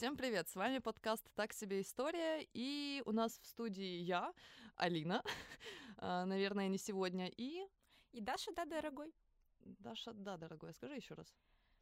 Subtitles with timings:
[0.00, 0.48] Всем привет!
[0.48, 4.32] С вами подкаст «Так себе история», и у нас в студии я,
[4.74, 5.22] Алина,
[5.98, 7.66] а, наверное, не сегодня, и...
[8.12, 9.12] И Даша, да, дорогой.
[9.60, 10.72] Даша, да, дорогой.
[10.72, 11.26] Скажи еще раз.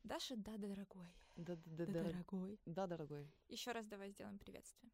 [0.03, 1.07] Даша, да, дорогой.
[1.37, 2.61] Да, да, да, Да, дорогой.
[2.67, 3.31] Да, дорогой.
[3.49, 4.91] Еще раз давай сделаем приветствие.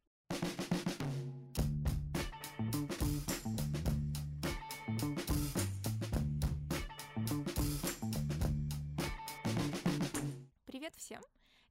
[10.67, 11.23] Привет всем!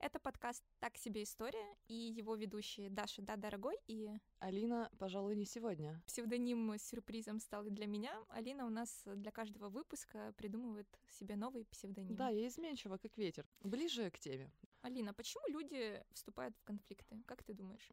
[0.04, 5.46] Это подкаст «Так себе история» и его ведущие Даша Да Дорогой и Алина, пожалуй, не
[5.46, 6.04] сегодня.
[6.06, 8.14] псевдоним с сюрпризом стал и для меня.
[8.28, 12.18] Алина у нас для каждого выпуска придумывает себе новый псевдоним.
[12.18, 13.48] Да, я изменчива, как ветер.
[13.62, 14.52] Ближе к теме.
[14.82, 17.24] Алина, почему люди вступают в конфликты?
[17.26, 17.90] Как ты думаешь?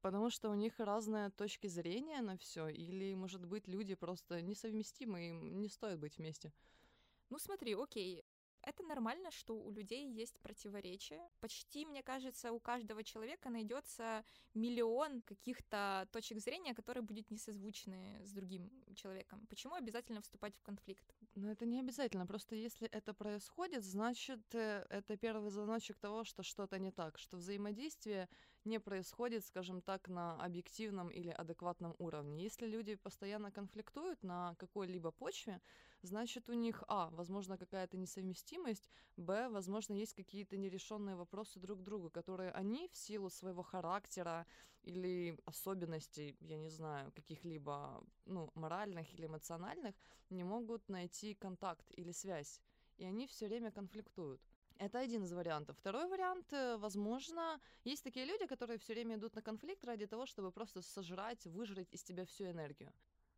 [0.00, 5.28] Потому что у них разные точки зрения на все, или, может быть, люди просто несовместимы,
[5.28, 6.54] им не стоит быть вместе.
[7.28, 8.24] Ну смотри, окей,
[8.66, 11.20] это нормально, что у людей есть противоречия.
[11.40, 14.24] Почти, мне кажется, у каждого человека найдется
[14.54, 19.46] миллион каких-то точек зрения, которые будут несозвучны с другим человеком.
[19.48, 21.04] Почему обязательно вступать в конфликт?
[21.34, 22.26] Но это не обязательно.
[22.26, 27.36] Просто если это происходит, значит, э, это первый звоночек того, что что-то не так, что
[27.36, 28.28] взаимодействие
[28.64, 32.42] не происходит, скажем так, на объективном или адекватном уровне.
[32.42, 35.60] Если люди постоянно конфликтуют на какой-либо почве,
[36.02, 41.82] значит, у них, а, возможно, какая-то несовместимость, б, возможно, есть какие-то нерешенные вопросы друг к
[41.82, 44.46] другу, которые они в силу своего характера
[44.82, 49.94] или особенностей, я не знаю, каких-либо, ну, моральных или эмоциональных,
[50.30, 52.60] не могут найти контакт или связь.
[52.96, 54.40] И они все время конфликтуют.
[54.78, 55.76] Это один из вариантов.
[55.78, 60.26] Второй вариант, э, возможно, есть такие люди, которые все время идут на конфликт ради того,
[60.26, 62.92] чтобы просто сожрать, выжрать из тебя всю энергию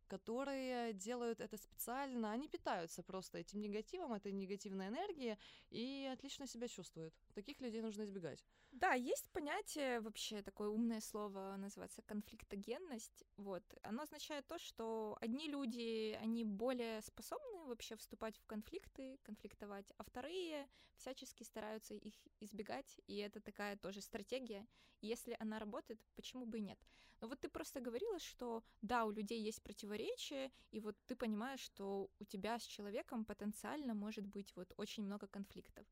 [0.07, 5.37] которые делают это специально, они питаются просто этим негативом, этой негативной энергией
[5.69, 7.13] и отлично себя чувствуют.
[7.33, 8.43] Таких людей нужно избегать.
[8.79, 13.23] Да, есть понятие, вообще такое умное слово, называется конфликтогенность.
[13.35, 13.63] Вот.
[13.81, 20.03] Оно означает то, что одни люди, они более способны вообще вступать в конфликты, конфликтовать, а
[20.03, 24.67] вторые всячески стараются их избегать, и это такая тоже стратегия.
[25.01, 26.79] Если она работает, почему бы и нет?
[27.19, 31.61] Но вот ты просто говорила, что да, у людей есть противоречия, и вот ты понимаешь,
[31.61, 35.87] что у тебя с человеком потенциально может быть вот очень много конфликтов.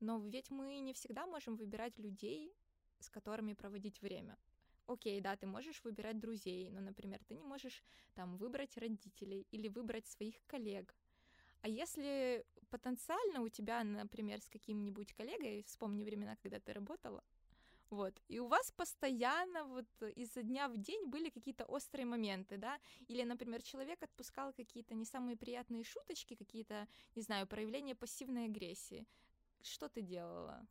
[0.00, 2.52] Но ведь мы не всегда можем выбирать людей,
[2.98, 4.36] с которыми проводить время.
[4.86, 7.84] Окей, да, ты можешь выбирать друзей, но, например, ты не можешь
[8.14, 10.94] там выбрать родителей или выбрать своих коллег.
[11.62, 17.22] А если потенциально у тебя, например, с каким-нибудь коллегой, вспомни времена, когда ты работала,
[17.90, 19.86] вот, и у вас постоянно вот
[20.16, 22.78] изо дня в день были какие-то острые моменты, да,
[23.08, 26.86] или, например, человек отпускал какие-то не самые приятные шуточки, какие-то,
[27.16, 29.06] не знаю, проявления пассивной агрессии.
[29.62, 30.66] Что ты делала?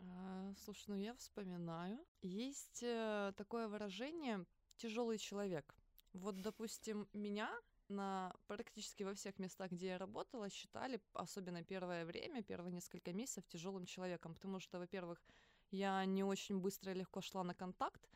[0.00, 1.98] А, Слушай, ну я вспоминаю.
[2.22, 4.44] Есть э, такое выражение
[4.76, 5.74] тяжелый человек.
[6.12, 7.50] Вот, допустим, меня
[7.88, 13.46] на практически во всех местах, где я работала, считали, особенно первое время, первые несколько месяцев,
[13.48, 15.22] тяжелым человеком, потому что, во-первых,
[15.70, 18.08] я не очень быстро и легко шла на контакт,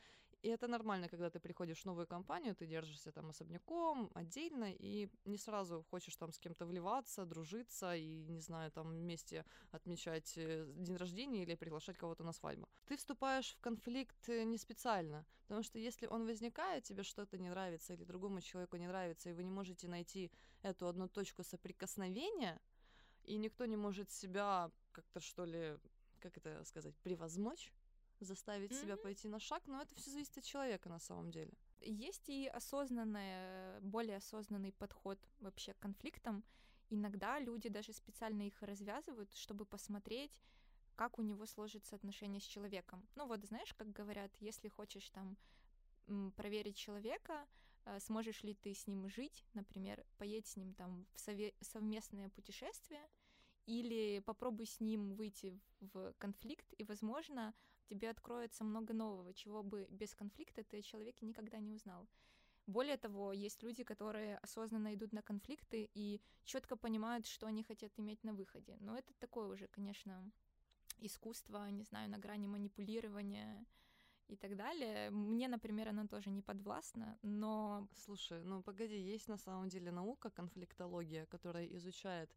[0.43, 5.09] и это нормально, когда ты приходишь в новую компанию, ты держишься там особняком, отдельно, и
[5.25, 10.67] не сразу хочешь там с кем-то вливаться, дружиться и, не знаю, там вместе отмечать э,
[10.77, 12.69] день рождения или приглашать кого-то на свадьбу.
[12.87, 17.49] Ты вступаешь в конфликт э, не специально, потому что если он возникает, тебе что-то не
[17.49, 20.31] нравится или другому человеку не нравится, и вы не можете найти
[20.63, 22.61] эту одну точку соприкосновения,
[23.25, 25.79] и никто не может себя как-то, что ли,
[26.21, 27.73] как это сказать, превозмочь,
[28.25, 29.03] заставить себя Мгм.
[29.03, 31.53] пойти на шаг, но это все зависит от человека на самом деле.
[31.81, 36.45] Есть и осознанный, более осознанный подход вообще к конфликтам.
[36.91, 40.43] Иногда люди даже специально их развязывают, чтобы посмотреть,
[40.95, 43.07] как у него сложится отношение с человеком.
[43.17, 45.37] Ну вот, знаешь, как говорят, если хочешь там
[46.37, 47.47] проверить человека,
[47.85, 52.31] э, сможешь ли ты с ним жить, например, поедь с ним там в сове- совместное
[52.31, 53.07] путешествие,
[53.67, 57.53] или попробуй с ним выйти в конфликт, и, возможно,
[57.89, 62.07] тебе откроется много нового, чего бы без конфликта ты о человеке никогда не узнал.
[62.67, 67.93] Более того, есть люди, которые осознанно идут на конфликты и четко понимают, что они хотят
[67.97, 68.77] иметь на выходе.
[68.81, 70.29] Но это такое уже, конечно,
[70.99, 73.65] искусство, не знаю, на грани манипулирования
[74.29, 75.11] и так далее.
[75.11, 80.31] Мне, например, оно тоже не подвластно, но Слушай, ну погоди, есть на самом деле наука,
[80.31, 82.31] конфликтология, которая изучает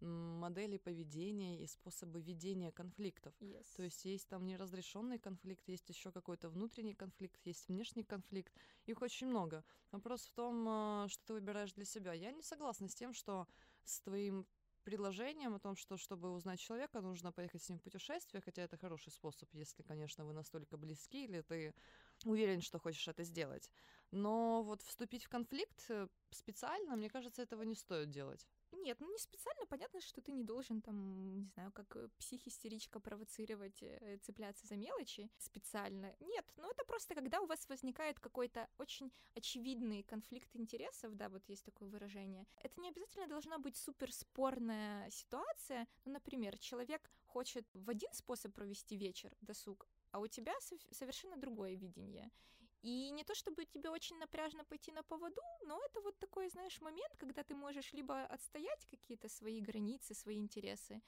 [0.00, 3.34] модели поведения и способы ведения конфликтов.
[3.40, 3.66] yes.
[3.76, 8.52] То есть есть там неразрешенный конфликт, есть еще какой-то внутренний конфликт, есть внешний конфликт.
[8.86, 9.64] Их очень много.
[9.92, 12.12] Вопрос в том, э, что ты выбираешь для себя.
[12.12, 13.46] Я не согласна с тем, что
[13.84, 14.46] с твоим
[14.84, 18.76] предложением о том, что чтобы узнать человека, нужно поехать с ним в путешествие, хотя это
[18.76, 21.74] хороший способ, если, конечно, вы настолько близки или ты
[22.24, 23.70] уверен, что хочешь это сделать.
[24.10, 28.46] Но вот вступить в конфликт э, специально, мне кажется, этого не стоит делать.
[28.74, 29.66] Нет, ну не специально.
[29.66, 34.76] Понятно, что ты не должен там, не знаю, как э, психистеричка провоцировать, э, цепляться за
[34.76, 36.14] мелочи специально.
[36.20, 41.42] Нет, ну это просто когда у вас возникает какой-то очень очевидный конфликт интересов, да, вот
[41.48, 42.46] есть такое выражение.
[42.62, 45.86] Это не обязательно должна быть суперспорная ситуация.
[46.04, 50.54] Ну, например, человек хочет в один способ провести вечер, досуг, а у тебя
[50.90, 52.30] совершенно другое видение.
[52.84, 56.82] И не то чтобы тебе очень напряжно пойти на поводу, но это вот такой, знаешь,
[56.82, 61.00] момент, когда ты можешь либо отстоять какие-то свои границы, свои интересы,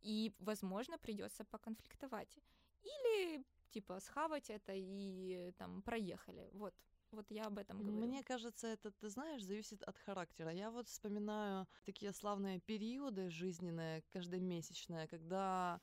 [0.00, 2.40] и, возможно, придется поконфликтовать.
[2.82, 6.50] Или, типа, схавать это и там проехали.
[6.52, 6.74] Вот.
[7.12, 8.06] Вот я об этом говорю.
[8.06, 10.50] Мне кажется, это, ты знаешь, зависит от характера.
[10.50, 15.80] Я вот вспоминаю такие славные периоды жизненные, каждомесячные, когда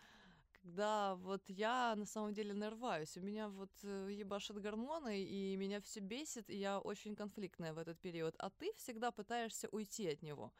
[0.61, 3.17] когда вот я на самом деле нарываюсь.
[3.17, 7.77] У меня вот э, ебашат гормоны, и меня все бесит, и я очень конфликтная в
[7.77, 8.35] этот период.
[8.39, 10.51] А ты всегда пытаешься уйти от него.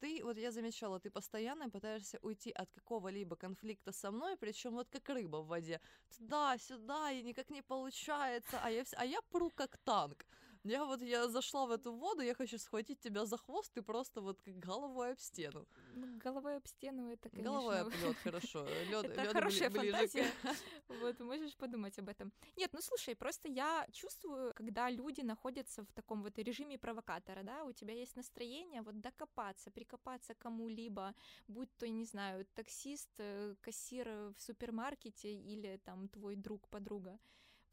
[0.00, 4.88] Ты, вот я замечала, ты постоянно пытаешься уйти от какого-либо конфликта со мной, причем вот
[4.90, 5.80] как рыба в воде.
[6.16, 10.26] Туда, сюда, и никак не получается, а я, а я пру как танк.
[10.64, 14.22] Я вот, я зашла в эту воду, я хочу схватить тебя за хвост и просто
[14.22, 15.66] вот как головой об стену.
[15.94, 17.50] Ну, головой об стену это, конечно...
[17.50, 18.66] Головой об лед, хорошо.
[18.90, 20.26] Лед, это хорошая фантазия.
[20.88, 22.32] Вот, можешь подумать об этом.
[22.56, 27.64] Нет, ну слушай, просто я чувствую, когда люди находятся в таком вот режиме провокатора, да,
[27.64, 31.14] у тебя есть настроение вот докопаться, прикопаться кому-либо,
[31.46, 37.18] будь то, не знаю, таксист, э, кассир в супермаркете или там твой друг, подруга.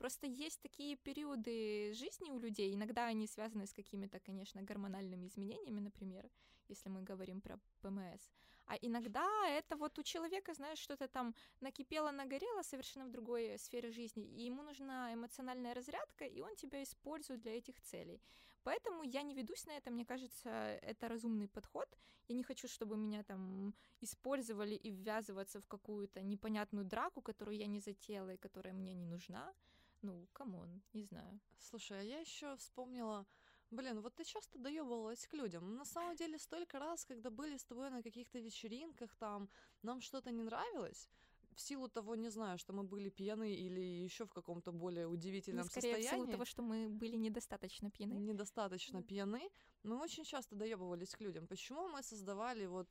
[0.01, 5.79] Просто есть такие периоды жизни у людей, иногда они связаны с какими-то, конечно, гормональными изменениями,
[5.79, 6.27] например,
[6.69, 8.31] если мы говорим про ПМС.
[8.65, 13.91] А иногда это вот у человека, знаешь, что-то там накипело, нагорело совершенно в другой сфере
[13.91, 18.23] жизни, и ему нужна эмоциональная разрядка, и он тебя использует для этих целей.
[18.63, 20.49] Поэтому я не ведусь на это, мне кажется,
[20.81, 21.87] это разумный подход.
[22.27, 27.67] Я не хочу, чтобы меня там использовали и ввязываться в какую-то непонятную драку, которую я
[27.67, 29.53] не затеяла и которая мне не нужна.
[30.01, 31.39] Ну, come on, не знаю.
[31.59, 33.25] Слушай, а я еще вспомнила,
[33.69, 35.75] блин, вот ты часто доебывалась к людям.
[35.75, 39.49] На самом деле, столько раз, когда были с тобой на каких-то вечеринках, там,
[39.83, 41.09] нам что-то не нравилось,
[41.55, 45.65] в силу того, не знаю, что мы были пьяны или еще в каком-то более удивительном
[45.65, 46.07] ну, скорее состоянии.
[46.07, 48.13] в силу того, что мы были недостаточно пьяны.
[48.13, 49.49] Недостаточно пьяны.
[49.83, 51.47] Мы очень часто доебывались к людям.
[51.47, 52.87] Почему мы создавали вот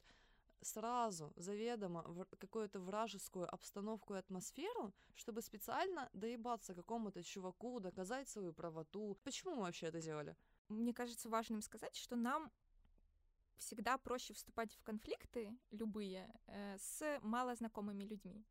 [0.63, 8.53] сразу заведомо в какую-то вражескую обстановку и атмосферу, чтобы специально доебаться какому-то чуваку, доказать свою
[8.53, 9.17] правоту.
[9.25, 10.37] Почему мы вообще это делали?
[10.69, 12.51] Мне кажется важным сказать, что нам
[13.57, 18.45] всегда проще вступать в конфликты любые э, с малознакомыми людьми.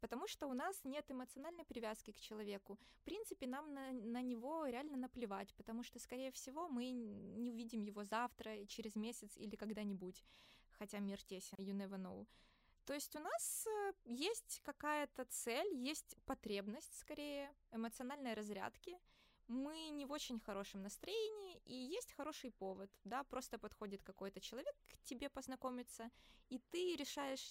[0.00, 2.78] Потому что у нас нет эмоциональной привязки к человеку.
[2.94, 7.82] В принципе, нам на, на него реально наплевать, потому что, скорее всего, мы не увидим
[7.82, 10.22] его завтра, через месяц или когда-нибудь
[10.78, 12.26] хотя мир тесен, you never know.
[12.84, 18.96] То есть у нас э, есть какая-то цель, есть потребность, скорее, эмоциональной разрядки.
[19.46, 24.74] Мы не в очень хорошем настроении, и есть хороший повод, да, просто подходит какой-то человек
[24.86, 26.10] к тебе познакомиться,
[26.48, 27.50] и ты решаешь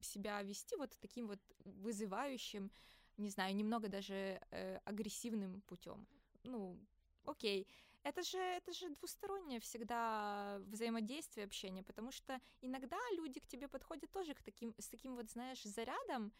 [0.00, 2.70] себя вести вот таким вот вызывающим,
[3.18, 6.06] не знаю, немного даже э, агрессивным путем.
[6.44, 6.78] Ну,
[7.24, 7.66] окей,
[8.08, 14.10] это же, это же двустороннее всегда взаимодействие, общение, потому что иногда люди к тебе подходят
[14.10, 16.32] тоже к таким, с таким вот, знаешь, зарядом,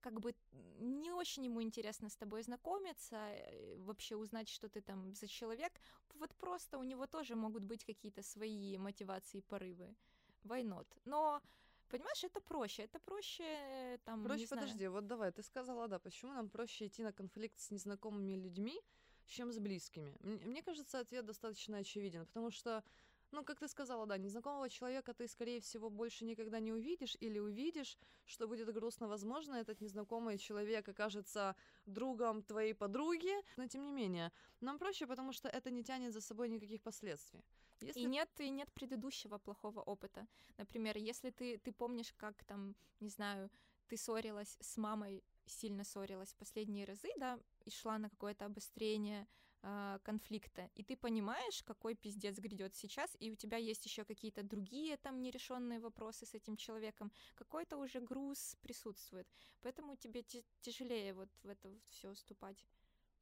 [0.00, 0.34] как бы
[0.78, 5.72] не очень ему интересно с тобой знакомиться, э, вообще узнать, что ты там за человек.
[6.14, 9.96] Вот просто у него тоже могут быть какие-то свои мотивации, порывы.
[10.44, 10.86] Why not?
[11.04, 11.42] Но
[11.88, 14.22] Понимаешь, это проще, это проще э, там.
[14.22, 18.34] Проще, подожди, вот давай, ты сказала, да, почему нам проще идти на конфликт с незнакомыми
[18.34, 18.78] людьми,
[19.28, 20.14] чем с близкими.
[20.22, 22.82] Мне кажется, ответ достаточно очевиден, потому что
[23.30, 27.38] ну, как ты сказала, да, незнакомого человека ты, скорее всего, больше никогда не увидишь или
[27.38, 29.06] увидишь, что будет грустно.
[29.06, 31.54] Возможно, этот незнакомый человек окажется
[31.86, 36.20] другом твоей подруги, но тем не менее, нам проще, потому что это не тянет за
[36.20, 37.44] собой никаких последствий.
[37.80, 38.00] Если...
[38.00, 40.26] И нет, и нет предыдущего плохого опыта.
[40.56, 43.50] Например, если ты, ты помнишь, как там, не знаю,
[43.88, 49.26] ты ссорилась с мамой сильно ссорилась последние разы, да, и шла на какое-то обострение
[49.62, 54.42] э, конфликта, и ты понимаешь, какой пиздец грядет сейчас, и у тебя есть еще какие-то
[54.42, 59.26] другие там нерешенные вопросы с этим человеком, какой-то уже груз присутствует,
[59.60, 60.24] поэтому тебе
[60.60, 62.66] тяжелее вот в это все уступать.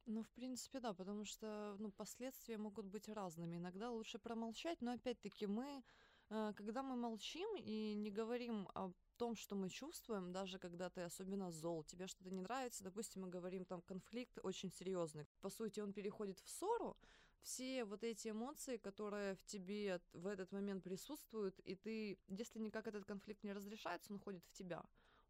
[0.09, 3.57] Ну, в принципе, да, потому что ну, последствия могут быть разными.
[3.57, 5.83] Иногда лучше промолчать, но опять-таки мы
[6.29, 11.01] э, когда мы молчим и не говорим о том, что мы чувствуем, даже когда ты
[11.01, 15.79] особенно зол, тебе что-то не нравится, допустим, мы говорим там конфликт очень серьезный, по сути
[15.79, 16.95] он переходит в ссору,
[17.41, 22.87] все вот эти эмоции, которые в тебе в этот момент присутствуют, и ты, если никак
[22.87, 24.83] этот конфликт не разрешается, он ходит в тебя.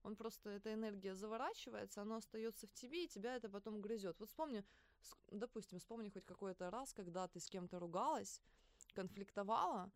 [0.04, 4.20] Он просто, эта энергия заворачивается, она остается в тебе, и тебя это потом грызет.
[4.20, 4.64] Вот вспомни,
[5.32, 8.42] допустим, вспомни хоть какой-то раз, когда ты с кем-то ругалась,
[8.94, 9.92] конфликтовала,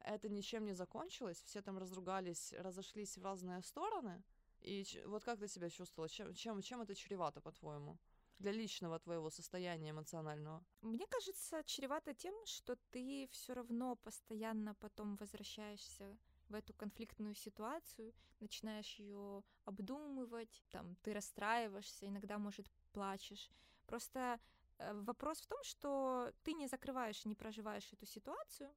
[0.00, 4.22] это ничем не закончилось, все там разругались, разошлись в разные стороны.
[4.60, 6.08] И вот как ты себя чувствовала?
[6.08, 7.98] Чем, чем, чем это чревато, по-твоему?
[8.38, 10.62] Для личного твоего состояния эмоционального?
[10.82, 16.16] Мне кажется, чревато тем, что ты все равно постоянно потом возвращаешься
[16.48, 23.50] в эту конфликтную ситуацию, начинаешь ее обдумывать, там ты расстраиваешься, иногда, может, плачешь.
[23.86, 24.38] Просто
[24.78, 28.70] э, вопрос в том, что ты не закрываешь, не проживаешь эту ситуацию,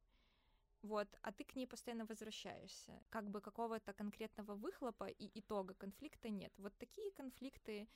[0.81, 3.03] вот, а ты к ней постоянно возвращаешься.
[3.09, 6.53] Как бы какого-то конкретного выхлопа и итога конфликта нет.
[6.57, 7.87] Вот такие конфликты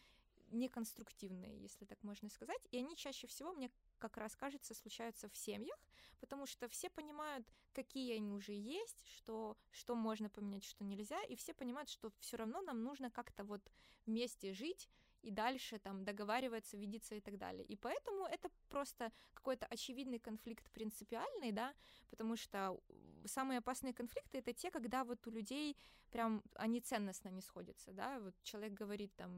[0.52, 5.36] неконструктивные, если так можно сказать, и они чаще всего, мне как раз кажется, случаются в
[5.36, 5.78] семьях,
[6.20, 11.36] потому что все понимают, какие они уже есть, что, что можно поменять, что нельзя, и
[11.36, 13.62] все понимают, что все равно нам нужно как-то вот
[14.06, 14.90] вместе жить,
[15.24, 17.66] и дальше там договариваться, видеться и так далее.
[17.66, 21.74] И поэтому это просто какой-то очевидный конфликт принципиальный, да,
[22.10, 22.80] потому что
[23.26, 25.78] самые опасные конфликты это те, когда вот у людей
[26.12, 29.32] прям они ценностно не сходятся, да, вот человек говорит там,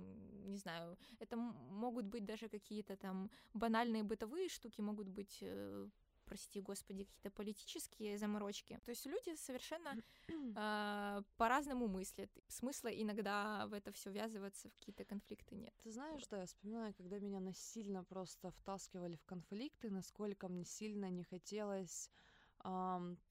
[0.52, 5.90] не знаю, это могут быть даже какие-то там банальные бытовые штуки, могут быть э,
[6.26, 8.80] прости господи, какие-то политические заморочки.
[8.84, 9.96] То есть люди совершенно
[10.28, 12.30] э, по-разному мыслят.
[12.48, 15.74] Смысла иногда в это все ввязываться, в какие-то конфликты нет.
[15.84, 21.10] Ты знаешь, да, я вспоминаю, когда меня насильно просто втаскивали в конфликты, насколько мне сильно
[21.10, 22.10] не хотелось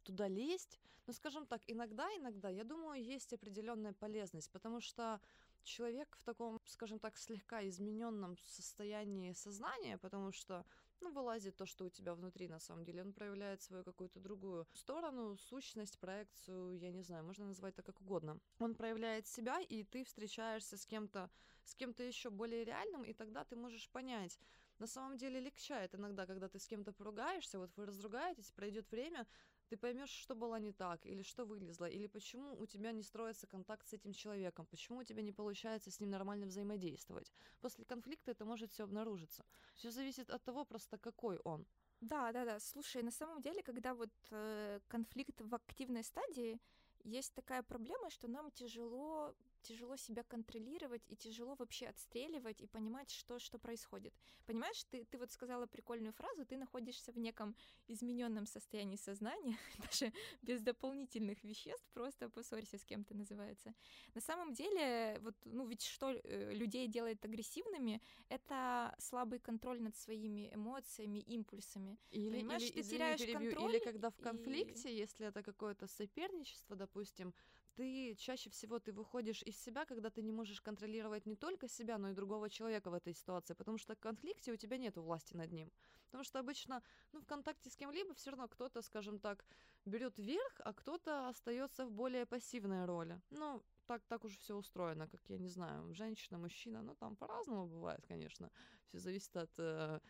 [0.04, 0.80] туда лезть.
[1.06, 5.20] Но, скажем так, иногда, иногда, я думаю, есть определенная полезность, потому что
[5.64, 10.64] человек в таком, скажем так, слегка измененном состоянии сознания, потому что
[11.04, 13.02] ну, вылазит то, что у тебя внутри на самом деле.
[13.02, 18.00] Он проявляет свою какую-то другую сторону, сущность, проекцию, я не знаю, можно назвать это как
[18.00, 18.40] угодно.
[18.58, 21.30] Он проявляет себя, и ты встречаешься с кем-то,
[21.64, 24.38] с кем-то еще более реальным, и тогда ты можешь понять,
[24.78, 29.26] на самом деле легчает иногда, когда ты с кем-то поругаешься, вот вы разругаетесь, пройдет время,
[29.68, 33.46] ты поймешь, что было не так, или что вылезло, или почему у тебя не строится
[33.46, 37.32] контакт с этим человеком, почему у тебя не получается с ним нормально взаимодействовать.
[37.60, 39.44] После конфликта это может все обнаружиться.
[39.74, 41.66] Все зависит от того, просто какой он.
[42.00, 42.60] Да, да, да.
[42.60, 46.60] Слушай, на самом деле, когда вот э, конфликт в активной стадии,
[47.04, 53.10] есть такая проблема, что нам тяжело тяжело себя контролировать и тяжело вообще отстреливать и понимать,
[53.10, 54.14] что, что происходит.
[54.46, 57.56] Понимаешь, ты, ты вот сказала прикольную фразу, ты находишься в неком
[57.88, 63.74] измененном состоянии сознания, даже без дополнительных веществ, просто поссорься с кем-то называется.
[64.14, 69.96] На самом деле, вот, ну ведь что э, людей делает агрессивными, это слабый контроль над
[69.96, 71.98] своими эмоциями, импульсами.
[72.10, 73.70] Или, Понимаешь, или, ты извини, теряешь перебью, контроль.
[73.70, 74.96] Или когда в конфликте, и...
[74.96, 77.34] если это какое-то соперничество, допустим,
[77.76, 81.98] ты чаще всего ты выходишь из себя, когда ты не можешь контролировать не только себя,
[81.98, 85.36] но и другого человека в этой ситуации, потому что в конфликте у тебя нет власти
[85.36, 85.70] над ним.
[86.06, 89.44] Потому что обычно, ну, в контакте с кем-либо все равно кто-то, скажем так,
[89.84, 93.20] берет верх, а кто-то остается в более пассивной роли.
[93.30, 97.66] Ну, так, так уже все устроено, как я не знаю, женщина, мужчина, ну там по-разному
[97.66, 98.50] бывает, конечно.
[98.86, 100.00] Все зависит от э,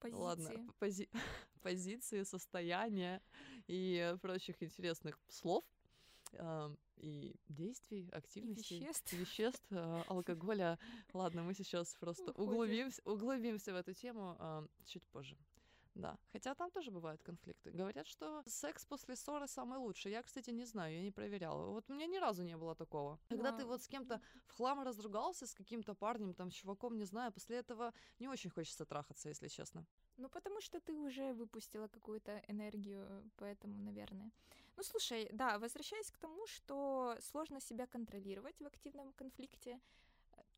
[0.00, 0.20] позиции.
[0.20, 1.08] Ладно, пози
[1.62, 3.22] позиции, состояния
[3.68, 5.64] и прочих интересных слов
[6.96, 10.78] и действий, активностей, веществ, веществ э, алкоголя.
[11.12, 15.36] Ладно, мы сейчас просто углубимся, углубимся в эту тему э, чуть позже.
[15.94, 17.70] Да, хотя там тоже бывают конфликты.
[17.70, 20.12] Говорят, что секс после ссоры самый лучший.
[20.12, 21.66] Я, кстати, не знаю, я не проверяла.
[21.66, 23.18] Вот у меня ни разу не было такого.
[23.28, 23.58] Когда Но...
[23.58, 27.58] ты вот с кем-то в хлам разругался, с каким-то парнем, там, чуваком, не знаю, после
[27.58, 29.84] этого не очень хочется трахаться, если честно.
[30.16, 34.30] Ну, потому что ты уже выпустила какую-то энергию, поэтому, наверное.
[34.76, 39.80] Ну, слушай, да, возвращаясь к тому, что сложно себя контролировать в активном конфликте,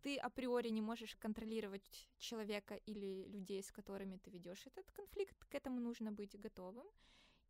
[0.02, 5.54] ты априори не можешь контролировать человека или людей, с которыми ты ведешь этот конфликт, к
[5.54, 6.87] этому нужно быть готовым.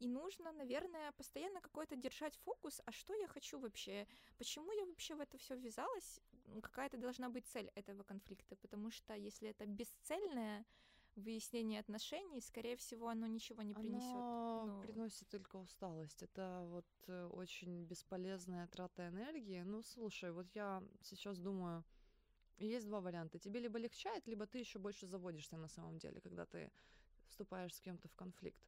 [0.00, 4.06] И нужно, наверное, постоянно какой-то держать фокус, а что я хочу вообще,
[4.38, 6.20] почему я вообще в это все ввязалась,
[6.62, 10.64] какая-то должна быть цель этого конфликта, потому что если это бесцельное
[11.16, 14.10] выяснение отношений, скорее всего, оно ничего не принесет.
[14.10, 14.80] Оно но...
[14.82, 16.22] приносит только усталость.
[16.22, 19.62] Это вот э, очень бесполезная трата энергии.
[19.62, 21.84] Ну, слушай, вот я сейчас думаю,
[22.58, 23.38] есть два варианта.
[23.38, 26.70] Тебе либо легчает, либо ты еще больше заводишься на самом деле, когда ты
[27.28, 28.62] вступаешь с кем-то в конфликт.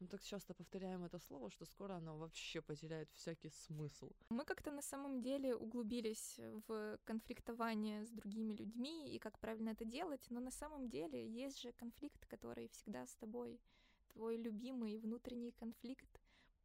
[0.00, 4.10] Мы так часто повторяем это слово, что скоро оно вообще потеряет всякий смысл.
[4.30, 9.84] Мы как-то на самом деле углубились в конфликтование с другими людьми и как правильно это
[9.84, 13.60] делать, но на самом деле есть же конфликт, который всегда с тобой,
[14.08, 16.20] твой любимый внутренний конфликт.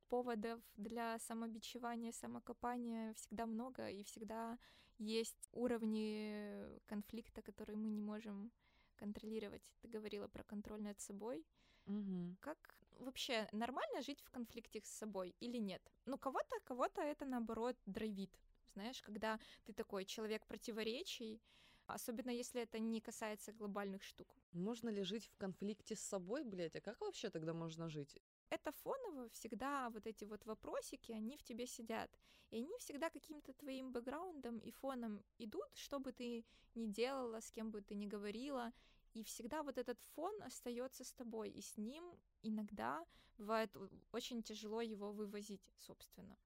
[0.07, 4.59] Поводов для самобичевания, самокопания всегда много, и всегда
[4.99, 8.51] есть уровни конфликта, которые мы не можем
[8.95, 9.73] контролировать.
[9.81, 11.43] Ты говорила про контроль над собой.
[11.87, 12.35] Угу.
[12.39, 15.81] Как вообще нормально жить в конфликте с собой или нет?
[16.05, 18.39] Ну, кого-то, кого-то это наоборот драйвит.
[18.73, 21.41] Знаешь, когда ты такой человек противоречий,
[21.87, 24.35] особенно если это не касается глобальных штук.
[24.51, 26.75] Можно ли жить в конфликте с собой, блядь?
[26.75, 28.17] А как вообще тогда можно жить?
[28.49, 32.09] Это фоново всегда вот эти вот вопросики, они в тебе сидят.
[32.51, 37.51] И они всегда каким-то твоим бэкграундом и фоном идут, что бы ты ни делала, с
[37.51, 38.71] кем бы ты ни говорила.
[39.15, 42.03] И всегда вот этот фон остается с тобой, и с ним
[42.43, 43.05] иногда
[43.37, 43.75] бывает
[44.11, 46.37] очень тяжело его вывозить, собственно.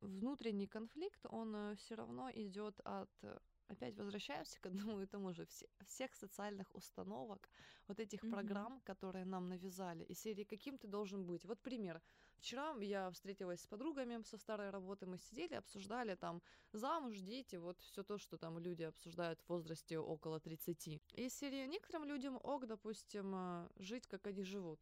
[0.00, 5.32] Внутренний конфликт, он э, все равно идет от э, опять возвращаемся к одному и тому
[5.32, 5.46] же.
[5.46, 7.48] Все, всех социальных установок,
[7.88, 8.30] вот этих mm-hmm.
[8.30, 12.02] программ, которые нам навязали, и серии «Каким ты должен быть?» Вот пример.
[12.38, 17.80] Вчера я встретилась с подругами со старой работы, мы сидели, обсуждали там замуж, дети, вот
[17.80, 21.00] все то, что там люди обсуждают в возрасте около 30.
[21.14, 24.80] И серии некоторым людям ок, допустим, э, жить, как они живут.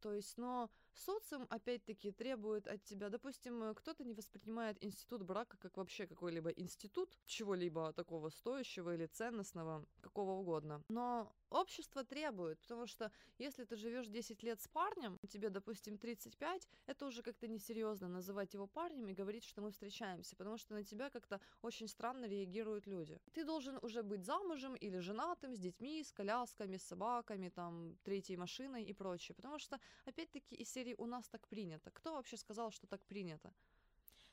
[0.00, 5.56] То есть, но социум, опять-таки, требует от тебя, допустим, э, кто-то не воспринимает институт брака
[5.58, 10.82] как вообще какой-либо институт, чего-либо такого стоящего или ценностного, какого угодно.
[10.88, 16.68] Но общество требует, потому что если ты живешь 10 лет с парнем, тебе, допустим, 35,
[16.86, 20.84] это уже как-то несерьезно называть его парнем и говорить, что мы встречаемся, потому что на
[20.84, 23.20] тебя как-то очень странно реагируют люди.
[23.32, 28.36] Ты должен уже быть замужем или женатым, с детьми, с колясками, с собаками, там, третьей
[28.36, 31.90] машиной и прочее, потому что, опять-таки, из серии «У нас так принято».
[31.90, 33.52] Кто вообще сказал, что так принято?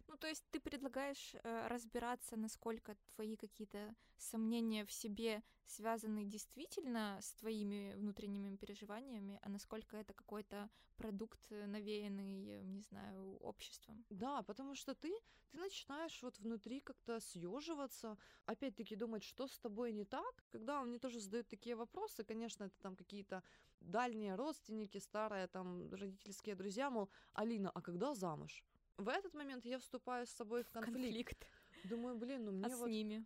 [0.08, 7.18] Ну, то есть ты предлагаешь э, разбираться, насколько твои какие-то сомнения в себе связаны действительно
[7.22, 14.06] с твоими внутренними переживаниями, а насколько это какой-то продукт, э, навеянный, не знаю, обществом.
[14.10, 15.14] Да, потому что ты,
[15.52, 20.44] ты начинаешь вот внутри как-то съеживаться, опять-таки думать, что с тобой не так.
[20.52, 23.42] Когда мне тоже задают такие вопросы, конечно, это там какие-то
[23.80, 28.64] дальние родственники, старые там родительские друзья, мол, Алина, а когда замуж?
[28.98, 31.40] В этот момент я вступаю с собой в конфликт.
[31.40, 31.48] конфликт.
[31.84, 32.88] Думаю, блин, ну мне а вот...
[32.88, 33.26] с ними?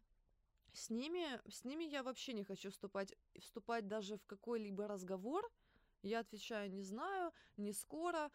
[0.73, 5.49] С ними, с ними я вообще не хочу вступать, вступать даже в какой-либо разговор.
[6.03, 8.31] Я отвечаю, не знаю, не скоро,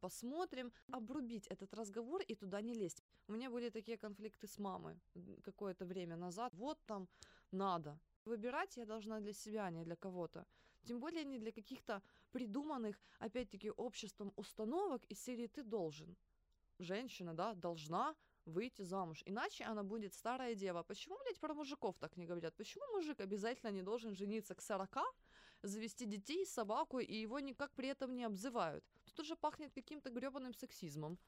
[0.00, 0.72] посмотрим.
[0.90, 3.02] Обрубить этот разговор и туда не лезть.
[3.28, 5.00] У меня были такие конфликты с мамой
[5.42, 6.52] какое-то время назад.
[6.54, 7.08] Вот там
[7.52, 7.98] надо.
[8.24, 10.46] Выбирать я должна для себя, а не для кого-то.
[10.84, 16.16] Тем более не для каких-то придуманных, опять-таки, обществом установок из серии «ты должен»
[16.78, 18.14] женщина, да, должна
[18.46, 19.22] выйти замуж.
[19.26, 20.82] Иначе она будет старая дева.
[20.82, 22.54] Почему, блядь, про мужиков так не говорят?
[22.56, 24.98] Почему мужик обязательно не должен жениться к 40,
[25.62, 28.84] завести детей, собаку, и его никак при этом не обзывают?
[29.04, 31.18] Тут уже пахнет каким-то гребаным сексизмом.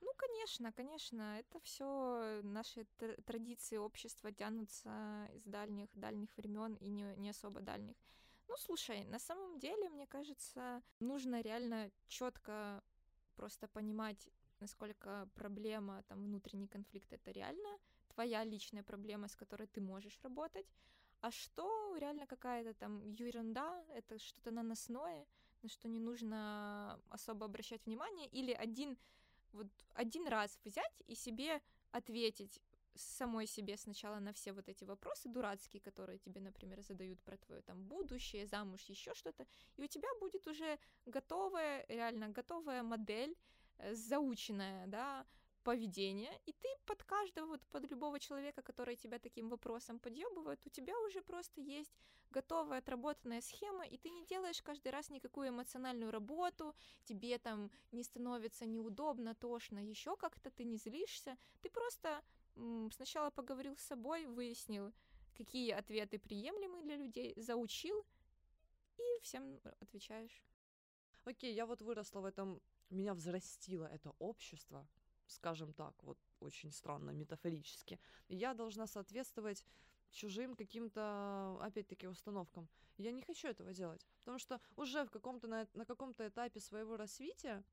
[0.00, 2.86] Ну, конечно, конечно, это все наши
[3.24, 7.96] традиции общества тянутся из дальних, дальних времен и не, не особо дальних.
[8.48, 12.82] Ну, слушай, на самом деле, мне кажется, нужно реально четко
[13.36, 14.28] просто понимать
[14.60, 20.66] насколько проблема, там, внутренний конфликт— это реально твоя личная проблема, с которой ты можешь работать,
[21.20, 25.26] а что реально какая-то там ерунда, это что-то наносное,
[25.62, 28.96] на что не нужно особо обращать внимание, или один,
[29.52, 31.60] вот, один раз взять и себе
[31.92, 32.60] ответить
[32.94, 37.62] самой себе сначала на все вот эти вопросы дурацкие, которые тебе, например, задают про твое
[37.62, 39.46] там будущее, замуж, еще что-то,
[39.76, 43.36] и у тебя будет уже готовая, реально готовая модель
[43.92, 45.26] заученное, да,
[45.62, 50.70] поведение, и ты под каждого, вот под любого человека, который тебя таким вопросом подъебывает, у
[50.70, 51.92] тебя уже просто есть
[52.30, 58.02] готовая отработанная схема, и ты не делаешь каждый раз никакую эмоциональную работу, тебе там не
[58.02, 62.22] становится неудобно, тошно, еще как-то ты не злишься, ты просто
[62.92, 64.92] сначала поговорил с собой, выяснил,
[65.36, 68.04] какие ответы приемлемы для людей, заучил,
[68.98, 70.44] и всем отвечаешь.
[71.24, 72.60] Окей, я вот выросла в этом
[72.90, 74.86] меня взрастило это общество,
[75.26, 77.98] скажем так, вот очень странно, метафорически.
[78.28, 79.64] Я должна соответствовать
[80.10, 82.68] чужим каким-то, опять-таки, установкам.
[82.96, 86.96] Я не хочу этого делать, потому что уже в каком-то на, на каком-то этапе своего
[86.96, 87.64] развития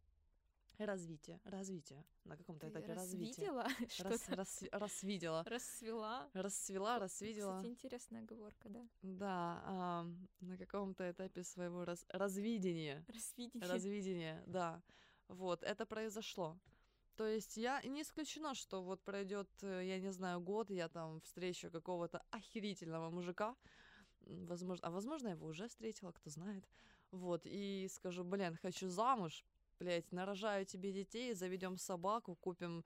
[0.85, 3.51] развития, развития, на каком-то этапе развития.
[4.03, 5.43] Рас, рас, расвидела.
[5.43, 6.29] Расцвела.
[6.33, 7.57] Расцвела, расвидела.
[7.57, 8.87] Кстати, интересная оговорка, да.
[9.01, 10.07] Да, а,
[10.41, 13.03] на каком-то этапе своего раз, развидения.
[13.07, 13.67] Развидения.
[13.67, 14.81] Развидения, да
[15.27, 16.57] вот, это произошло.
[17.15, 21.19] То есть я не исключено, что вот пройдет, э, я не знаю, год, я там
[21.21, 23.55] встречу какого-то охерительного мужика,
[24.21, 26.63] возможно, а возможно, я его уже встретила, кто знает,
[27.11, 29.43] вот, и скажу, блин, хочу замуж,
[29.79, 32.85] блядь, нарожаю тебе детей, заведем собаку, купим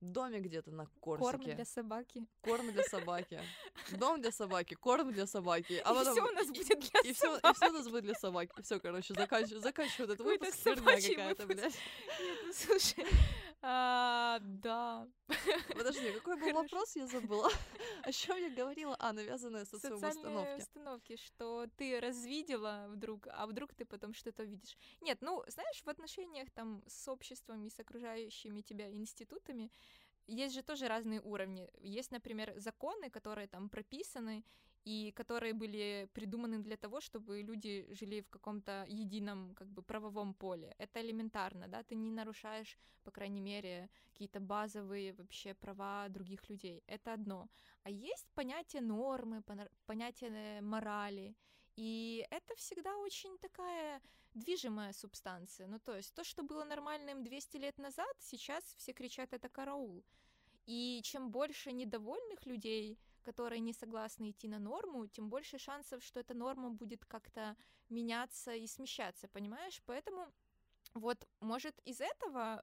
[0.00, 1.30] домик где-то на Корсике.
[1.30, 2.26] Корм для собаки.
[2.42, 3.40] Корм для собаки.
[3.92, 5.82] Дом для собаки, корм для собаки.
[5.84, 6.12] А и потом...
[6.12, 8.52] все у нас будет для и все, и все у нас будет для собаки.
[8.62, 10.54] Все, короче, заканчиваю, заканчиваю этот выпуск.
[10.64, 11.74] Херня какая-то, блядь.
[12.20, 13.06] Нет, ну слушай,
[13.62, 15.06] а, да.
[15.76, 17.50] Подожди, какой был вопрос, я забыла.
[18.02, 18.96] О чем я говорила?
[18.98, 20.60] А, навязанные социальные установки.
[20.60, 24.78] установки, что ты развидела вдруг, а вдруг ты потом что-то видишь.
[25.02, 29.70] Нет, ну, знаешь, в отношениях там с обществом и с окружающими тебя институтами
[30.26, 31.68] есть же тоже разные уровни.
[31.80, 34.44] Есть, например, законы, которые там прописаны,
[34.84, 40.34] и которые были придуманы для того, чтобы люди жили в каком-то едином как бы правовом
[40.34, 40.74] поле.
[40.78, 46.82] Это элементарно, да, ты не нарушаешь, по крайней мере, какие-то базовые вообще права других людей.
[46.86, 47.48] Это одно.
[47.82, 49.42] А есть понятие нормы,
[49.86, 51.34] понятие морали,
[51.76, 54.02] и это всегда очень такая
[54.34, 55.66] движимая субстанция.
[55.66, 60.04] Ну, то есть то, что было нормальным 200 лет назад, сейчас все кричат «это караул».
[60.66, 66.20] И чем больше недовольных людей, которые не согласны идти на норму, тем больше шансов, что
[66.20, 67.56] эта норма будет как-то
[67.88, 69.82] меняться и смещаться, понимаешь?
[69.86, 70.32] Поэтому
[70.94, 72.62] вот, может, из этого,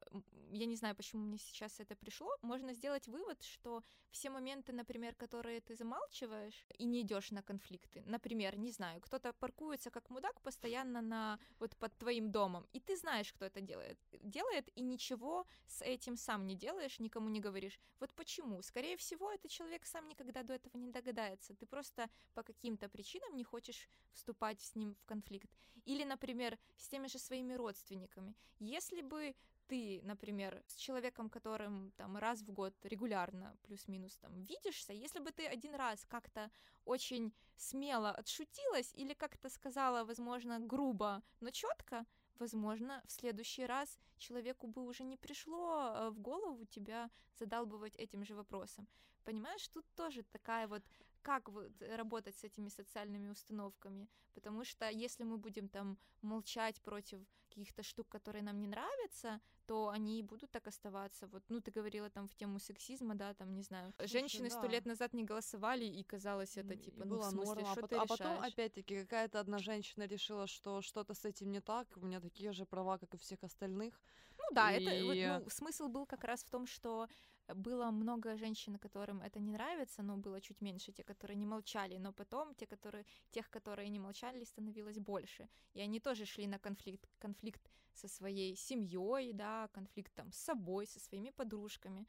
[0.51, 5.15] я не знаю, почему мне сейчас это пришло, можно сделать вывод, что все моменты, например,
[5.15, 8.03] которые ты замалчиваешь и не идешь на конфликты.
[8.05, 12.97] Например, не знаю, кто-то паркуется как мудак постоянно на вот под твоим домом, и ты
[12.97, 17.79] знаешь, кто это делает, делает и ничего с этим сам не делаешь, никому не говоришь.
[17.99, 18.61] Вот почему?
[18.61, 21.55] Скорее всего, этот человек сам никогда до этого не догадается.
[21.55, 25.49] Ты просто по каким-то причинам не хочешь вступать с ним в конфликт.
[25.85, 28.16] Или, например, с теми же своими родственниками.
[28.59, 29.35] Если бы
[29.67, 35.31] ты, например, с человеком, которым там раз в год регулярно плюс-минус там видишься, если бы
[35.31, 36.49] ты один раз как-то
[36.85, 42.05] очень смело отшутилась или как-то сказала, возможно, грубо, но четко,
[42.39, 48.23] возможно, в следующий раз человеку бы уже не пришло э, в голову тебя задалбывать этим
[48.23, 48.87] же вопросом.
[49.23, 50.83] Понимаешь, тут тоже такая вот
[51.27, 57.19] как вот работать с этими социальными установками, потому что если мы будем там молчать против
[57.49, 61.27] каких-то штук, которые нам не нравятся, то они будут так оставаться.
[61.27, 64.61] Вот, ну, ты говорила там в тему сексизма, да, там, не знаю, Слушай, женщины сто
[64.61, 64.67] да.
[64.67, 67.85] лет назад не голосовали, и казалось это, типа, ну, была в смысле, норма, а что
[67.85, 71.87] а, ты а потом, опять-таки, какая-то одна женщина решила, что что-то с этим не так,
[71.97, 73.99] у меня такие же права, как и всех остальных.
[74.37, 74.81] Ну да, и...
[74.81, 77.07] это, вот, ну, смысл был как раз в том, что
[77.55, 81.97] было много женщин, которым это не нравится, но было чуть меньше те, которые не молчали,
[81.97, 85.47] но потом те, которые, тех, которые не молчали, становилось больше.
[85.73, 90.85] И они тоже шли на конфликт, конфликт со своей семьей, да, конфликт там с собой,
[90.87, 92.05] со своими подружками.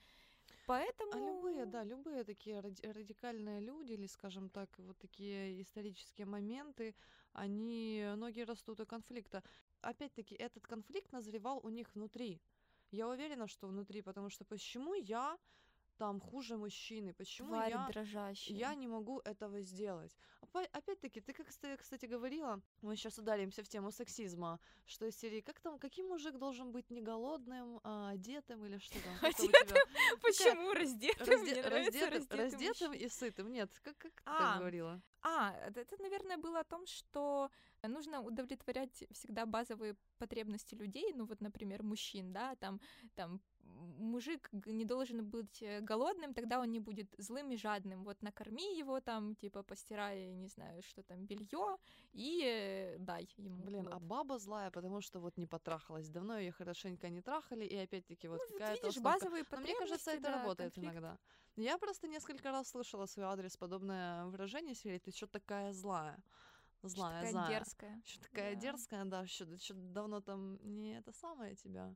[0.66, 1.12] Поэтому...
[1.12, 6.94] А любые, да, любые такие радикальные люди, или, скажем так, вот такие исторические моменты,
[7.32, 9.42] они, ноги растут у конфликта.
[9.80, 12.40] Опять-таки, этот конфликт назревал у них внутри.
[12.90, 15.38] Я уверена, что внутри, потому что почему я
[15.98, 18.56] там хуже мужчины, почему Тварь я, дрожащая.
[18.56, 20.16] я не могу этого сделать.
[20.72, 25.60] Опять-таки, ты, как кстати, говорила, мы сейчас ударимся в тему сексизма, что из серии, как
[25.60, 29.14] там, каким мужик должен быть не голодным, а одетым или что там?
[29.22, 29.76] Одетым?
[30.22, 31.26] Почему раздетым?
[32.30, 33.52] Раздетым и сытым.
[33.52, 35.02] Нет, как ты а, говорила?
[35.22, 37.50] А, это, наверное, было о том, что
[37.82, 42.80] нужно удовлетворять всегда базовые потребности людей, ну вот, например, мужчин, да, там,
[43.14, 43.40] там
[43.98, 48.04] мужик не должен быть э, голодным, тогда он не будет злым и жадным.
[48.04, 51.76] Вот накорми его там, типа постирай, не знаю, что там, белье
[52.12, 53.62] и э, дай ему.
[53.64, 53.94] Блин, вот.
[53.94, 56.08] а баба злая, потому что вот не потрахалась.
[56.08, 60.10] Давно ее хорошенько не трахали, и опять-таки вот ну, какая-то видишь, базовые Но мне кажется,
[60.10, 60.94] это да, работает конфликт.
[60.94, 61.18] иногда.
[61.56, 66.18] Я просто несколько раз слышала свой адрес подобное выражение, Сирия, ты что такая злая?
[66.82, 68.02] Злая, что такая дерзкая.
[68.04, 68.60] Что такая да.
[68.60, 71.94] дерзкая, да, что, что давно там не это самое тебя.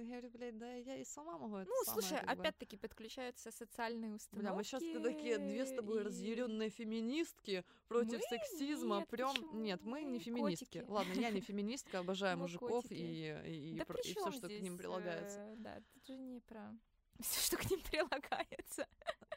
[0.00, 4.14] Я говорю, блядь, да я и сама могу это Ну, самое, слушай, опять-таки подключаются социальные
[4.14, 4.44] установки.
[4.46, 6.02] Бля, мы сейчас такие две с тобой и...
[6.04, 8.38] разъяренные феминистки против мы?
[8.38, 8.98] сексизма.
[8.98, 9.52] Нет, Прям почему?
[9.60, 10.64] нет, мы не феминистки.
[10.80, 10.84] Котики.
[10.90, 12.94] Ладно, я не феминистка, обожаю Мы мужиков котики.
[12.94, 15.38] и, и, Да и все, что к ним здесь, прилагается.
[15.40, 16.74] э, Да, тут же не про
[17.20, 18.86] все, что к ним прилагается.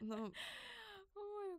[0.01, 0.31] Ну,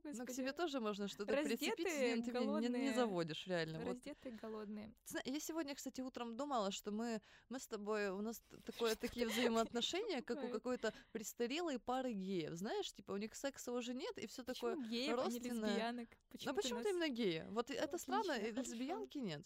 [0.03, 0.19] господи.
[0.19, 2.95] ну, к себе тоже можно что-то Раздетые, прицепить, но ты меня не, не голодные.
[2.95, 3.79] заводишь, реально.
[3.81, 4.95] Вот Раздетые, голодные.
[5.07, 9.27] Зна- Я сегодня, кстати, утром думала, что мы, мы с тобой, у нас такое, такие
[9.27, 14.27] взаимоотношения, как у какой-то престарелой пары геев, знаешь, типа у них секса уже нет, и
[14.27, 14.75] все такое.
[14.77, 15.93] Почему геев, а не родственное.
[15.93, 17.45] Ну Почему почему-то нас- именно геи?
[17.51, 19.43] Вот это Вот странно, лесбиянки нет.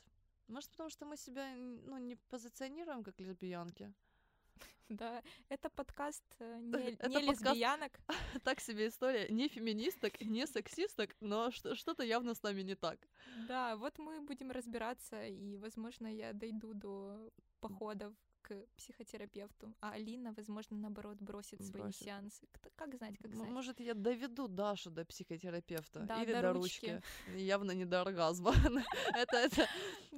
[0.49, 3.93] Может, потому что мы себя ну, не позиционируем как лесбиянки?
[4.89, 7.93] Да, это подкаст э, не, Это не подкаст- лесбиянок.
[8.45, 9.29] Так себе история.
[9.31, 12.99] Не феминисток, не сексисток, но что- что-то явно с нами не так.
[13.49, 20.35] Да, вот мы будем разбираться, и, возможно, я дойду до походов к психотерапевту, а Алина,
[20.37, 22.03] возможно, наоборот, бросит свои Бросит.
[22.05, 22.47] сеансы.
[22.53, 23.49] Кто- как знать, как знать.
[23.51, 27.03] Может, я доведу Дашу до психотерапевта Да, или до до, ручки.
[27.27, 27.41] ручки.
[27.41, 28.53] Явно не до оргазма.
[29.15, 29.67] это, э,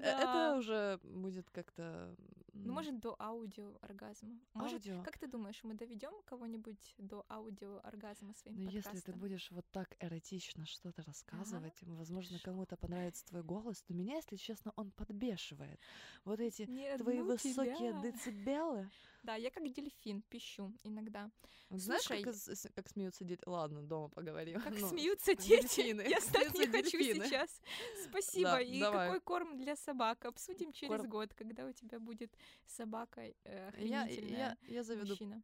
[0.01, 2.17] это уже будет как-то...
[2.65, 4.39] Ну, может, до аудио оргазма.
[4.55, 5.03] Может, аудио.
[5.03, 9.21] как ты думаешь, мы доведем кого-нибудь до аудио оргазма своим Но Ну, если ты подкастом?
[9.21, 14.73] будешь вот так эротично что-то рассказывать, возможно, кому-то понравится твой голос, но меня, если честно,
[14.77, 15.81] он подбешивает.
[16.25, 18.03] Вот эти Не твои высокие тебя.
[18.03, 18.89] децибелы.
[19.27, 21.31] Да, я как дельфин пищу иногда.
[21.71, 23.43] Знаешь, как, Слушай, смеются дети?
[23.45, 24.61] Ладно, дома поговорим.
[24.61, 25.63] Как Ну, смеются дети.
[25.63, 26.03] дельфины.
[26.09, 27.61] Я стать не хочу сейчас.
[28.05, 28.51] Спасибо.
[28.53, 29.07] Да, И давай.
[29.09, 30.25] какой корм для собак?
[30.27, 31.09] Обсудим через Корм.
[31.09, 32.33] год, когда у тебя будет
[32.67, 33.33] собака э,
[33.79, 35.43] Я, охренительная я, я заведу мужчина.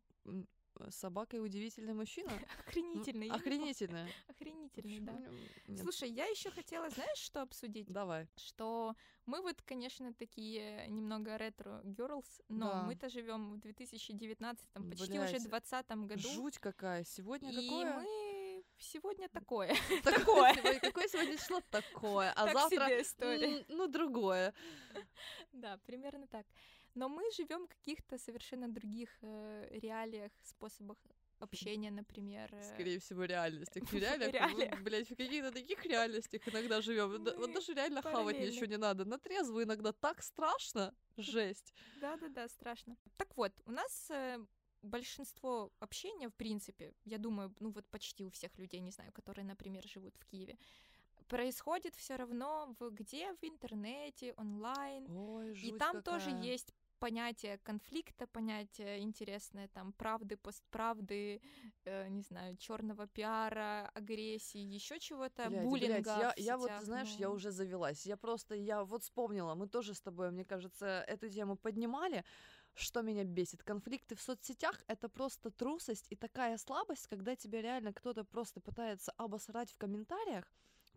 [0.81, 2.31] М, с собакой удивительный мужчина.
[2.43, 3.29] Ну, Охренительный.
[3.31, 4.09] Охренительная.
[4.29, 5.31] Охренительный, Почему да.
[5.31, 5.83] не- нет?
[5.83, 7.87] Слушай, я еще хотела, знаешь, что обсудить?
[7.93, 8.27] Давай.
[8.37, 8.95] Что
[9.27, 12.83] мы вот, конечно, такие немного ретро-герлс, но Да.
[12.85, 16.29] мы-то живем в 2019, почти уже Блядь, 20 году.
[16.29, 17.05] Жуть какая.
[17.05, 18.01] Сегодня и какое?
[18.01, 19.75] мы сегодня такое.
[20.03, 20.55] Такое.
[20.81, 21.61] Какое сегодня число?
[21.71, 22.33] Такое.
[22.33, 22.89] А Так завтра...
[23.69, 24.53] Ну, другое.
[25.53, 26.47] Да, примерно так.
[26.95, 30.99] Но мы живем в каких-то совершенно других э, реалиях, способах
[31.39, 32.55] общения, например.
[32.55, 33.93] э, Скорее всего, реальностях.
[33.93, 34.75] Не реалиях, реалиях.
[34.79, 37.11] мы, блядь, в каких-то таких реальностях иногда живем.
[37.11, 38.53] Вот даже реально хавать параллельно.
[38.53, 39.05] ничего не надо.
[39.05, 40.95] На трезвую иногда так страшно.
[41.17, 41.73] Жесть.
[42.01, 42.97] Да-да-да, страшно.
[43.17, 44.39] Так вот, у нас э,
[44.83, 49.45] большинство общения, в принципе, я думаю, ну вот почти у всех людей, не знаю, которые,
[49.47, 50.59] например, живут в Киеве,
[51.29, 53.33] происходит все равно в где?
[53.35, 55.07] В интернете, онлайн.
[55.11, 56.43] Ой, И там тоже какая.
[56.43, 61.41] есть понятие конфликта, понятие интересное, там правды, постправды,
[61.85, 66.03] э, не знаю, черного пиара, агрессии, еще чего-то, Блядь, буллинга.
[66.03, 67.35] блядь, я, в я вот, сетях, знаешь, я ну.
[67.35, 68.07] уже завелась.
[68.07, 72.25] Я просто, я вот вспомнила, мы тоже с тобой, мне кажется, эту тему поднимали.
[72.75, 73.65] Что меня бесит?
[73.65, 79.13] Конфликты в соцсетях— это просто трусость и такая слабость, когда тебя реально кто-то просто пытается
[79.17, 80.45] обосрать в комментариях.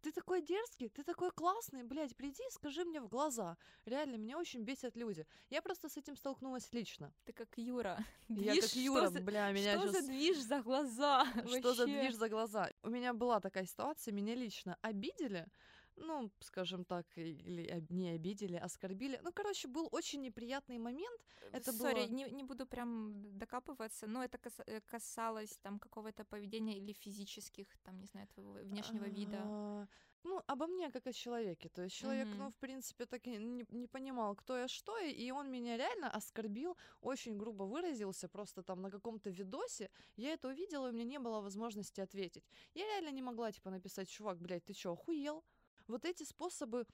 [0.05, 3.57] Ты такой дерзкий, ты такой классный, блядь, приди и скажи мне в глаза.
[3.85, 5.25] Реально, меня очень бесят люди.
[5.49, 7.11] Я просто с этим столкнулась лично.
[7.23, 7.97] Ты как Юра.
[8.29, 11.25] Я Движ, как что Юра, за- бля, меня что за щас- движ за глаза?
[11.47, 12.01] Что за вообще?
[12.01, 12.69] движ за глаза?
[12.83, 15.47] У меня была такая ситуация, меня лично обидели,
[15.97, 19.19] ну, скажем так, или не обидели, оскорбили.
[19.23, 21.21] Ну, короче, был очень неприятный момент.
[21.51, 26.77] Это Сори, было- не, не буду прям докапываться, но это э, касалось там какого-то поведения
[26.77, 29.51] или физических, там, не знаю, твоего внешнего вида.
[29.51, 29.87] А,
[30.23, 31.69] Ну, обо мне как о человеке.
[31.69, 32.37] То есть человек, Мгм.
[32.37, 36.09] ну, в принципе, так и не, не понимал, кто я, что и он меня реально
[36.09, 39.89] оскорбил, очень грубо выразился, просто там на каком-то видосе.
[40.15, 42.43] Я это увидела, и у меня не было возможности ответить.
[42.73, 45.43] Я реально не могла, типа, написать, чувак, блядь, ты чё, охуел?
[45.87, 46.85] Вот эти способы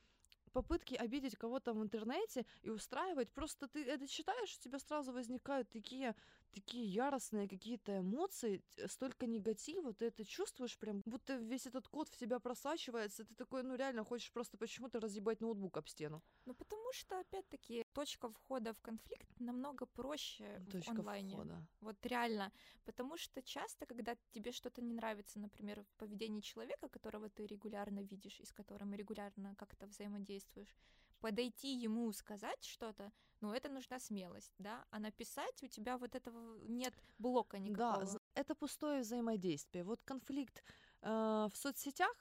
[0.51, 5.69] попытки обидеть кого-то в интернете и устраивать, просто ты это читаешь, у тебя сразу возникают
[5.69, 6.15] такие,
[6.51, 12.17] такие яростные какие-то эмоции, столько негатива, ты это чувствуешь прям, будто весь этот код в
[12.17, 16.21] тебя просачивается, ты такой, ну реально хочешь просто почему-то разъебать ноутбук об стену.
[16.45, 21.33] Ну, потому что, опять-таки, точка входа в конфликт намного проще в Точка онлайне.
[21.33, 21.67] входа.
[21.81, 22.51] Вот реально.
[22.85, 27.99] Потому что часто, когда тебе что-то не нравится, например, в поведении человека, которого ты регулярно
[27.99, 30.75] видишь и с которым регулярно как-то взаимодействуешь,
[31.21, 34.85] подойти ему сказать что-то, ну, это нужна смелость, да?
[34.91, 38.05] А написать у тебя вот этого нет блока никакого.
[38.05, 39.83] Да, это пустое взаимодействие.
[39.83, 40.63] Вот конфликт
[41.01, 42.13] э, в соцсетях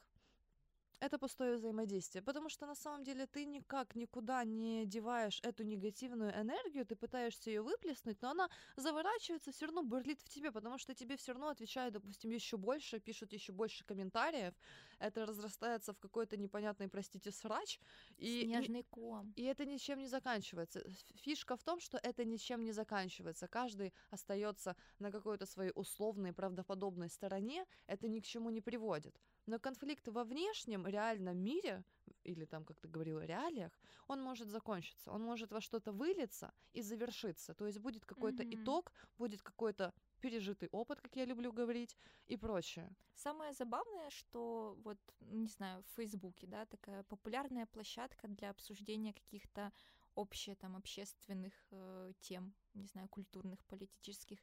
[1.00, 6.30] это пустое взаимодействие, потому что на самом деле ты никак никуда не деваешь эту негативную
[6.38, 10.94] энергию, ты пытаешься ее выплеснуть, но она заворачивается, все равно бурлит в тебе, потому что
[10.94, 14.54] тебе все равно отвечают, допустим, еще больше, пишут еще больше комментариев,
[14.98, 17.80] это разрастается в какой-то непонятный, простите, срач,
[18.18, 19.34] и, и- Снежный ком.
[19.36, 20.82] и это ничем не заканчивается.
[21.14, 23.48] Фишка в том, что это ничем не заканчивается.
[23.48, 27.64] Каждый остается на какой-то своей условной, правдоподобной стороне.
[27.86, 29.16] Это ни к чему не приводит.
[29.50, 31.82] Но конфликт во внешнем, реальном мире,
[32.22, 33.72] или там, как ты говорила, реалиях,
[34.06, 35.10] он может закончиться.
[35.10, 37.52] Он может во что-то вылиться и завершиться.
[37.54, 38.48] То есть будет какой-то Мгм.
[38.48, 41.96] итог, будет какой-то пережитый опыт, как я люблю говорить,
[42.28, 42.94] и прочее.
[43.14, 49.72] Самое забавное, что вот, не знаю, в Фейсбуке, да, такая популярная площадка для обсуждения каких-то
[50.14, 54.38] общих там общественных э, тем, не знаю, культурных, политических.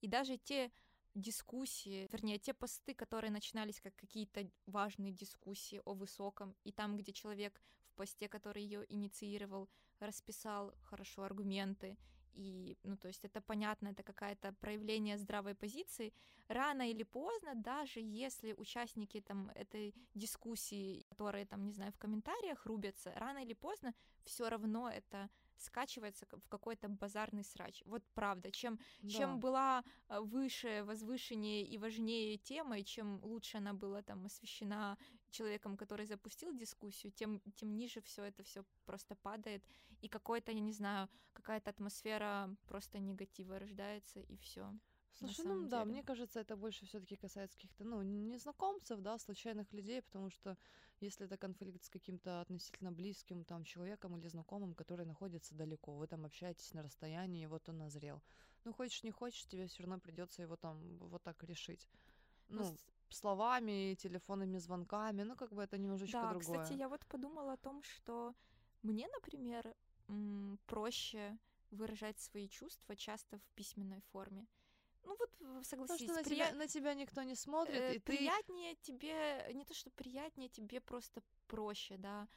[0.00, 0.70] И даже те
[1.14, 7.12] дискуссии, вернее, те посты, которые начинались как какие-то важные дискуссии о высоком, и там, где
[7.12, 9.68] человек, в посте, который ее инициировал,
[10.00, 11.96] расписал хорошо аргументы,
[12.34, 16.12] и, ну, то есть это понятно, это какое-то проявление здравой позиции,
[16.48, 22.66] рано или поздно, даже если участники там этой дискуссии, которые там, не знаю, в комментариях
[22.66, 27.82] рубятся, рано или поздно все равно это скачивается в какой-то базарный срач.
[27.86, 29.08] Вот правда, чем, да.
[29.08, 34.98] чем была э, выше, возвышеннее и важнее тема, и чем лучше она была там освещена
[35.30, 39.62] человеком, который запустил дискуссию, тем, тем ниже все это все просто падает,
[40.02, 44.72] и какой-то, я не знаю, какая-то атмосфера просто негатива рождается, и все.
[45.18, 50.02] Слушай, ну да, мне кажется, это больше все-таки касается каких-то, ну, незнакомцев, да, случайных людей,
[50.02, 50.56] потому что
[51.00, 56.06] если это конфликт с каким-то относительно близким там человеком или знакомым, который находится далеко, вы
[56.06, 58.22] там общаетесь на расстоянии, и вот он назрел.
[58.64, 61.88] Ну, хочешь, не хочешь, тебе все равно придется его там вот так решить.
[62.48, 62.76] Ну, ну
[63.10, 66.58] словами, телефонными звонками, ну, как бы это немножечко да, другое.
[66.58, 68.34] кстати, я вот подумала о том, что
[68.82, 69.74] мне, например,
[70.66, 71.38] проще
[71.70, 74.46] выражать свои чувства часто в письменной форме.
[75.04, 75.30] Ну вот
[75.64, 75.76] согласись.
[75.76, 76.46] Потому что на, прия...
[76.46, 78.16] тебя, на тебя никто не смотрит, э, и ты...
[78.16, 82.28] Приятнее тебе, не то что приятнее, тебе просто проще, да,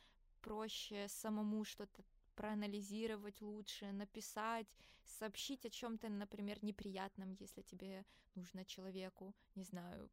[0.41, 2.03] проще самому что-то
[2.35, 4.67] проанализировать лучше, написать,
[5.03, 10.09] сообщить о чем-то, например, неприятном, если тебе нужно человеку, не знаю.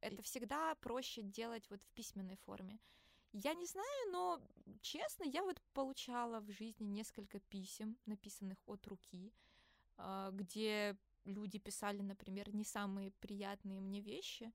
[0.00, 2.78] Это всегда проще делать вот в письменной форме.
[3.32, 4.40] Я не знаю, но
[4.80, 9.32] честно, я вот получала в жизни несколько писем, написанных от руки,
[9.96, 10.96] а, где
[11.26, 14.52] люди писали, например, не самые приятные мне вещи,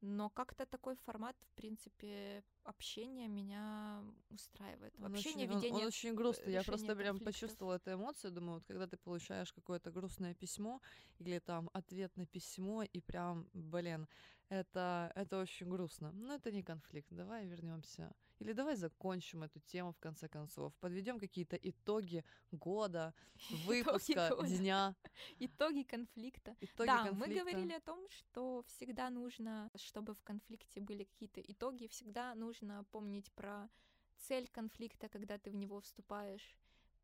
[0.00, 4.92] но как-то такой формат, в принципе, общения меня устраивает.
[4.98, 5.74] Он Общение, очень, ведение.
[5.74, 6.52] Он, он очень грустный.
[6.52, 8.32] Я просто прям почувствовала эту эмоцию.
[8.32, 10.80] Думаю, вот когда ты получаешь какое-то грустное письмо
[11.20, 14.08] или там ответ на письмо, и прям, блин,
[14.52, 16.12] это, это очень грустно.
[16.12, 17.08] Но это не конфликт.
[17.10, 18.12] Давай вернемся
[18.42, 23.14] или давай закончим эту тему в конце концов, подведем какие-то итоги года,
[23.66, 24.94] выпуска, дня.
[25.38, 26.56] Итоги конфликта.
[26.60, 27.28] Итоги да, конфликта.
[27.28, 32.84] мы говорили о том, что всегда нужно, чтобы в конфликте были какие-то итоги, всегда нужно
[32.90, 33.68] помнить про
[34.16, 36.56] цель конфликта, когда ты в него вступаешь,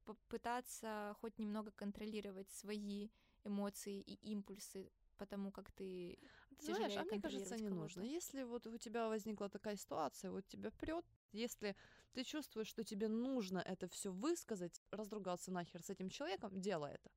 [0.04, 3.10] попытаться хоть немного контролировать свои
[3.44, 6.18] эмоции и импульсы, потому как ты
[6.58, 8.02] знаешь, а мне кажется, не нужно.
[8.02, 11.76] Если вот у тебя возникла такая ситуация, вот тебя прет, если
[12.12, 17.10] ты чувствуешь, что тебе нужно это все высказать, разругаться нахер с этим человеком, делай это.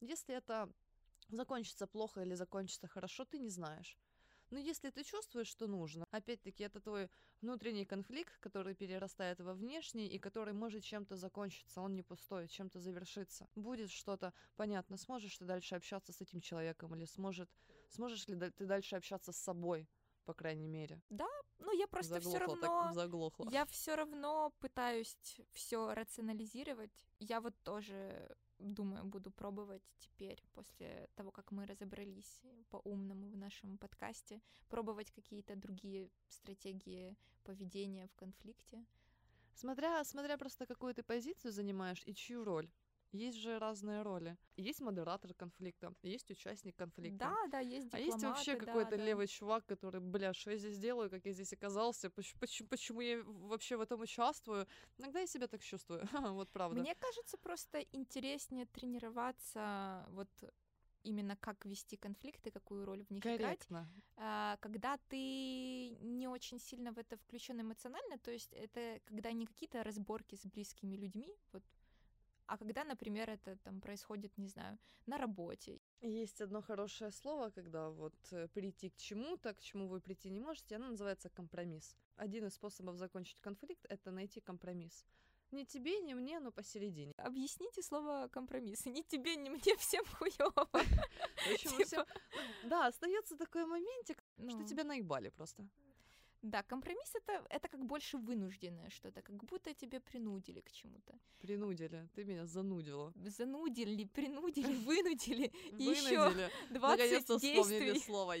[0.00, 0.70] Если это
[1.28, 3.98] закончится плохо или закончится хорошо, ты не знаешь.
[4.50, 7.10] Но если ты чувствуешь, что нужно, опять-таки это твой
[7.42, 12.80] внутренний конфликт, который перерастает во внешний и который может чем-то закончиться, он не пустой, чем-то
[12.80, 13.46] завершиться.
[13.54, 17.50] Будет что-то, понятно, сможешь ты дальше общаться с этим человеком или сможет,
[17.88, 19.88] сможешь ли ты дальше общаться с собой,
[20.24, 21.00] по крайней мере.
[21.10, 23.48] Да, ну я просто все равно так, заглохла.
[23.50, 25.16] Я все равно пытаюсь
[25.52, 27.06] все рационализировать.
[27.18, 33.78] Я вот тоже думаю, буду пробовать теперь, после того, как мы разобрались по-умному в нашем
[33.78, 38.84] подкасте, пробовать какие-то другие стратегии поведения в конфликте.
[39.54, 42.70] Смотря, смотря просто какую ты позицию занимаешь и чью роль.
[43.12, 44.36] Есть же разные роли.
[44.56, 47.18] Есть модератор конфликта, есть участник конфликта.
[47.18, 49.04] Да, да, есть дипломаты, А есть вообще да, какой-то да.
[49.04, 53.22] левый чувак, который, бля, что я здесь делаю, как я здесь оказался, почему, почему я
[53.24, 54.66] вообще в этом участвую.
[54.98, 56.02] Иногда я себя так чувствую,
[56.34, 56.80] вот правда.
[56.80, 60.28] Мне кажется, просто интереснее тренироваться вот
[61.02, 63.88] именно как вести конфликты, какую роль в них Корректно.
[64.16, 64.60] играть.
[64.60, 69.82] Когда ты не очень сильно в это включен эмоционально, то есть это когда не какие-то
[69.82, 71.62] разборки с близкими людьми, вот
[72.48, 75.78] а когда, например, это там происходит, не знаю, на работе.
[76.00, 80.40] Есть одно хорошее слово, когда вот э, прийти к чему-то, к чему вы прийти не
[80.40, 81.94] можете, оно называется компромисс.
[82.16, 85.04] Один из способов закончить конфликт— это найти компромисс.
[85.50, 87.12] Не тебе, не мне, но посередине.
[87.18, 88.86] Объясните слово компромисс.
[88.86, 90.68] Не тебе, не мне, всем хуёво.
[91.58, 92.06] Типа
[92.64, 94.66] да, остается такой моментик, что ну.
[94.66, 95.66] тебя наебали просто.
[96.42, 101.18] Да, компромисс это, это как больше вынужденное что-то, как будто тебя принудили к чему-то.
[101.40, 103.12] Принудили, ты меня занудила.
[103.16, 105.52] Занудили, принудили, вынудили.
[105.72, 107.98] Еще 20 действий.
[107.98, 108.36] слово.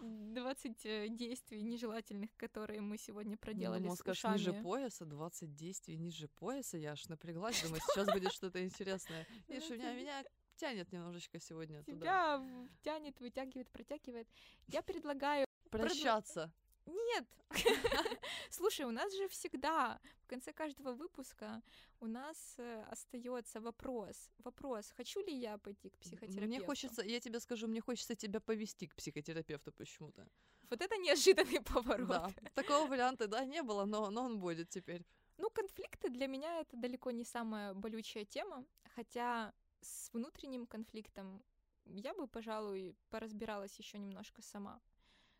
[0.00, 4.38] 20 э, действий нежелательных, которые мы сегодня проделали ну, с ушами.
[4.38, 6.76] ниже пояса, 20 действий ниже пояса.
[6.76, 9.28] Я аж напряглась, думаю, сейчас будет что-то интересное.
[9.46, 10.24] Видишь, у меня, меня
[10.56, 12.68] тянет немножечко сегодня Тебя туда.
[12.82, 14.28] тянет, вытягивает, протягивает.
[14.66, 16.52] Я предлагаю прощаться.
[16.90, 17.26] Нет.
[18.50, 21.62] Слушай, у нас же всегда в конце каждого выпуска
[22.00, 24.30] у нас э, остается вопрос.
[24.38, 26.46] Вопрос, хочу ли я пойти к психотерапевту?
[26.46, 30.26] Мне хочется, я тебе скажу, мне хочется тебя повести к психотерапевту почему-то.
[30.70, 32.08] Вот это неожиданный поворот.
[32.08, 35.04] Да, такого варианта, да, не было, но, но он будет теперь.
[35.38, 38.64] Ну, конфликты для меня это далеко не самая болючая тема,
[38.94, 41.42] хотя с внутренним конфликтом
[41.86, 44.80] я бы, пожалуй, поразбиралась еще немножко сама,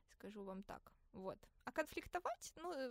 [0.08, 0.92] скажу вам так.
[1.12, 1.38] Вот.
[1.64, 2.90] А конфликтовать, ну, э,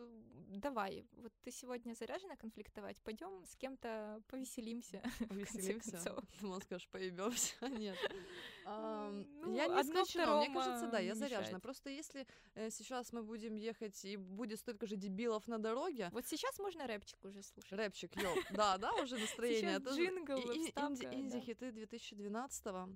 [0.57, 1.05] давай.
[1.17, 3.01] Вот ты сегодня заряжена конфликтовать.
[3.01, 5.01] Пойдем с кем-то повеселимся.
[5.30, 6.15] Повеселимся.
[6.41, 7.55] Думала, скажешь, поебемся.
[7.67, 7.97] Нет.
[8.65, 10.38] Ну, я не исключена.
[10.38, 11.59] Мне кажется, да, я заряжена.
[11.59, 16.09] Просто если э, сейчас мы будем ехать и будет столько же дебилов на дороге.
[16.11, 17.72] Вот сейчас можно рэпчик уже слушать.
[17.72, 18.36] Рэпчик, yo.
[18.51, 19.78] Да, да, уже настроение.
[19.78, 20.38] Джингл,
[21.13, 22.89] Инди-хиты 2012-го.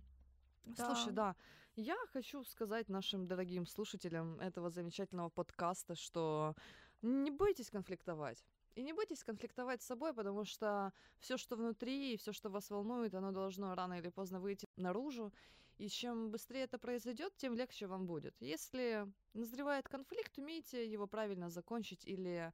[0.76, 1.36] Слушай, да,
[1.76, 6.56] я хочу сказать нашим дорогим слушателям этого замечательного подкаста, что
[7.02, 8.44] не бойтесь конфликтовать.
[8.76, 13.14] И не бойтесь конфликтовать с собой, потому что все, что внутри, все, что вас волнует,
[13.14, 15.32] оно должно рано или поздно выйти наружу.
[15.78, 18.36] И чем быстрее это произойдет, тем легче вам будет.
[18.40, 22.54] Если назревает конфликт, умейте его правильно закончить или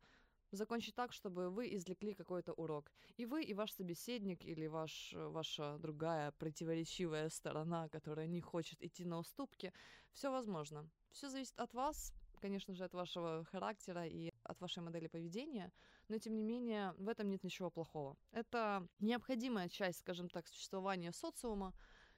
[0.52, 2.92] закончить так, чтобы вы извлекли какой-то урок.
[3.18, 9.06] И вы, и ваш собеседник, или ваш, ваша другая противоречивая сторона, которая не хочет идти
[9.06, 9.74] на уступки,
[10.12, 10.90] все возможно.
[11.12, 15.72] Все зависит от вас, конечно же, от вашего характера и от вашей модели поведения,
[16.08, 18.18] но тем не менее в этом нет ничего плохого.
[18.32, 21.74] Это необходимая часть, скажем так, существования социума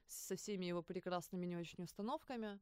[0.06, 2.60] со всеми его прекрасными не очень установками.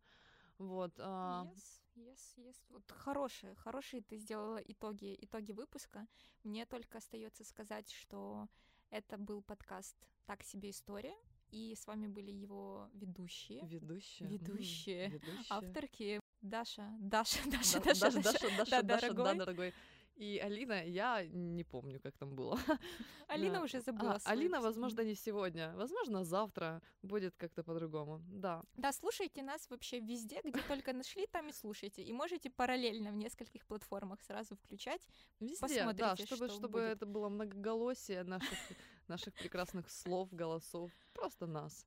[0.58, 0.98] Вот.
[0.98, 1.79] Yes.
[1.96, 2.56] Yes, yes.
[2.68, 6.06] Вот хорошие, хорошие ты сделала итоги, итоги выпуска.
[6.44, 8.48] Мне только остается сказать, что
[8.90, 11.14] это был подкаст «Так себе история»,
[11.50, 13.66] и с вами были его ведущие.
[13.66, 14.28] Ведущие.
[14.28, 15.06] Ведущие.
[15.06, 15.44] Mm, ведущие.
[15.50, 16.90] Авторки Даша.
[17.00, 19.24] Даша, Даша, да, Даша, Даша, Даша, Даша, да, Даша, дорогой.
[19.24, 19.74] да, дорогой.
[20.20, 22.58] И Алина, я не помню, как там было.
[23.28, 23.62] Алина да.
[23.62, 24.18] уже забыла.
[24.24, 25.72] А, Алина, возможно, не сегодня.
[25.76, 28.20] Возможно, завтра будет как-то по-другому.
[28.28, 28.62] Да.
[28.76, 32.02] Да, слушайте нас вообще везде, где только нашли, там и слушайте.
[32.02, 35.00] И можете параллельно в нескольких платформах сразу включать.
[35.40, 36.96] Везде, да, чтобы, что чтобы будет.
[36.96, 38.58] это было многоголосие наших,
[39.08, 40.90] наших прекрасных слов, голосов.
[41.14, 41.86] Просто нас.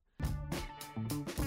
[0.96, 1.43] thank you